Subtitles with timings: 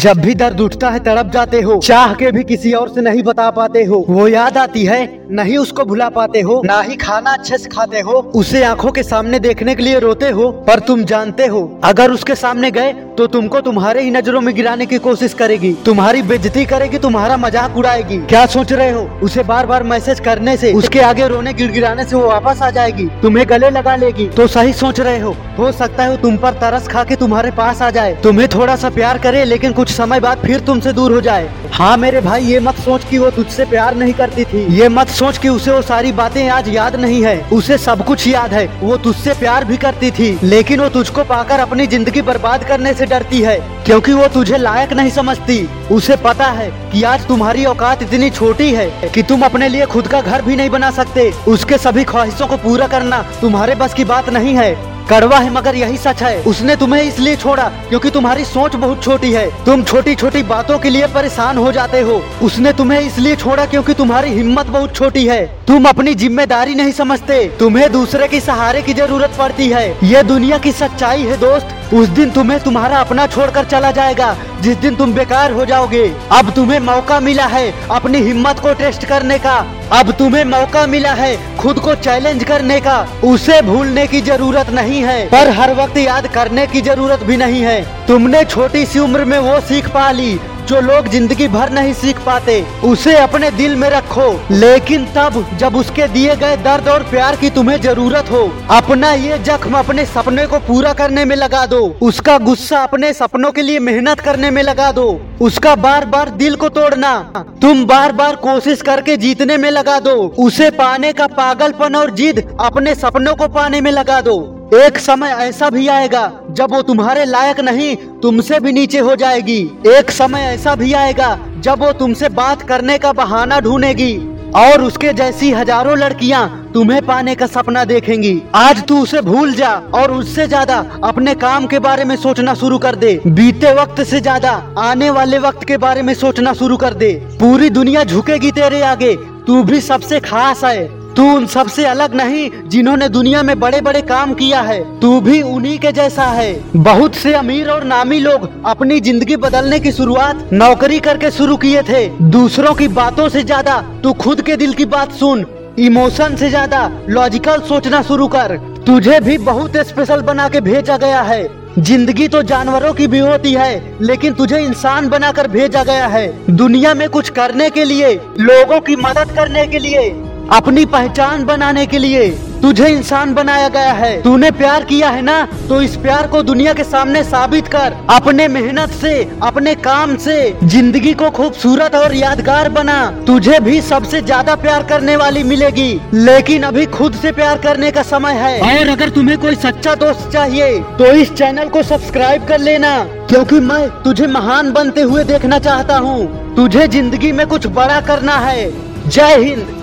[0.00, 3.22] जब भी दर्द उठता है, तड़प जाते हो। चाह के भी किसी और से नहीं
[3.22, 7.32] बता पाते हो। वो याद आती है, नहीं उसको भुला पाते हो। ना ही खाना
[7.32, 11.04] अच्छे से खाते हो। उसे आँखों के सामने देखने के लिए रोते हो, पर तुम
[11.04, 15.34] जानते हो, अगर उसके सामने गए तो तुमको तुम्हारे ही नज़रों में गिराने की कोशिश
[15.34, 19.02] करेगी। तुम्हारी बेजती करेगी, तुम्हारा मज़ाक उड़ाएगी। क्या सोच रहे हो?
[19.22, 23.06] उसे बार बार मैसेज करने से, उसके आगे रोने गिड़गिड़ाने से वो वापस आ जाएगी।
[23.22, 25.34] तुम्हें गले लगा लेगी। तो सही सोच रहे हो?
[25.58, 28.76] हो सकता है वो तुम पर तरस खा के तुम्हारे पास आ जाए। तुम्हें थोड़ा
[28.76, 32.44] सा प्यार करे, लेकिन कुछ समय बाद फिर तुमसे दूर हो जाए। हाँ मेरे भाई,
[32.44, 35.70] ये मत सोच कि वो तुझसे प्यार नहीं करती थी। ये मत सोच कि उसे
[35.70, 39.64] वो सारी बातें आज याद नहीं है। उसे सब कुछ याद है। वो तुझसे प्यार
[39.64, 44.12] भी करती थी, लेकिन वो तुझको पाकर अपनी ज़िंदगी बर्बाद करने से डरती है, क्योंकि
[44.12, 45.58] वो तुझे लायक नहीं समझती।
[45.90, 50.08] उसे पता है कि आज तुम्हारी औकात इतनी छोटी है कि तुम अपने लिए खुद
[50.08, 54.04] का घर भी नहीं बना सकते। उसके सभी ख्वाहिशों को पूरा करना तुम्हारे बस की
[54.06, 54.74] बात नहीं है।
[55.10, 59.32] कड़वा है, मगर यही सच है। उसने तुम्हें इसलिए छोड़ा क्योंकि तुम्हारी सोच बहुत छोटी
[59.32, 63.64] है। तुम छोटी छोटी बातों के लिए परेशान हो जाते हो। उसने तुम्हें इसलिए छोड़ा
[63.66, 68.82] क्योंकि तुम्हारी हिम्मत बहुत छोटी है। तुम अपनी ज़िम्मेदारी नहीं समझते। तुम्हें दूसरे की सहारे
[68.82, 73.26] की ज़रूरत पड़ती है। ये दुनिया की सच्चाई है, दोस्त। उस दिन तुम्हें तुम्हारा अपना
[73.26, 76.02] छोड़कर चला जाएगा। जिस दिन तुम बेकार हो जाओगे,
[76.32, 79.56] अब तुम्हें मौका मिला है अपनी हिम्मत को टेस्ट करने का।
[79.92, 85.02] अब तुम्हें मौका मिला है खुद को चैलेंज करने का। उसे भूलने की ज़रूरत नहीं
[85.02, 89.24] है, पर हर वक्त याद करने की ज़रूरत भी नहीं है। तुमने छोटी सी उम्र
[89.24, 93.74] में वो सीख पा ली जो लोग ज़िंदगी भर नहीं सीख पाते, उसे अपने दिल
[93.76, 98.42] में रखो। लेकिन तब, जब उसके दिए गए दर्द और प्यार की तुम्हें ज़रूरत हो,
[98.70, 103.50] अपना ये जख्म अपने सपने को पूरा करने में लगा दो। उसका गुस्सा अपने सपनों
[103.52, 105.08] के लिए मेहनत करने में लगा दो।
[105.40, 107.16] उसका बार बार दिल को तोड़ना,
[107.62, 112.46] तुम बार बार कोशिश करके जीतने में लगा दो। उसे पाने का पागलपन और जिद
[112.60, 114.38] अपने सपनों को पाने में लगा दो।
[114.74, 119.58] एक समय ऐसा भी आएगा, जब वो तुम्हारे लायक नहीं, तुमसे भी नीचे हो जाएगी।
[119.88, 124.16] एक समय ऐसा भी आएगा, जब वो तुमसे बात करने का बहाना ढूंढेगी,
[124.56, 129.70] और उसके जैसी हज़ारों लड़कियाँ तुम्हें पाने का सपना देखेंगी। आज तू उसे भूल जा,
[129.94, 134.20] और उससे ज़्यादा अपने काम के बारे में सोचना शुरू कर दे। बीते वक्त से
[134.20, 138.80] ज़्यादा आने वाले वक्त के बारे में सोचना शुरू कर दे। पूरी दुनिया झुकेगी तेरे
[138.84, 139.14] आगे,
[139.46, 144.00] तू भी सबसे खास है। तू उन सबसे अलग नहीं जिन्होंने दुनिया में बड़े बड़े
[144.02, 148.48] काम किया है। तू भी उन्हीं के जैसा है। बहुत से अमीर और नामी लोग
[148.66, 153.80] अपनी ज़िंदगी बदलने की शुरुआत नौकरी करके शुरू किए थे। दूसरों की बातों से ज़्यादा
[154.02, 155.44] तू खुद के दिल की बात सुन,
[155.78, 158.56] इमोशन से ज़्यादा लॉजिकल सोचना शुरू कर।
[158.86, 161.48] तुझे भी बहुत स्पेशल बना के भेजा गया है।
[161.78, 166.94] ज़िंदगी तो जानवरों की भी होती है, लेकिन तुझे इंसान बनाकर भेजा गया है। दुनिया
[166.94, 170.10] में कुछ करने के लिए, लोगों की मदद करने के लिए।
[170.52, 172.28] अपनी पहचान बनाने के लिए
[172.62, 175.36] तुझे इंसान बनाया गया है। तूने प्यार किया है ना?
[175.68, 179.12] तो इस प्यार को दुनिया के सामने साबित कर अपने मेहनत से
[179.42, 180.34] अपने काम से
[180.64, 186.62] ज़िंदगी को खूबसूरत और यादगार बना। तुझे भी सबसे ज़्यादा प्यार करने वाली मिलेगी लेकिन
[186.62, 190.78] अभी खुद से प्यार करने का समय है। और अगर तुम्हें कोई सच्चा दोस्त चाहिए
[190.98, 195.98] तो इस चैनल को सब्सक्राइब कर लेना। क्योंकि मैं तुझे महान बनते हुए देखना चाहता
[195.98, 198.70] हूँ। तुझे ज़िंदगी में कुछ बड़ा करना है।
[199.08, 199.78] जय हिंद।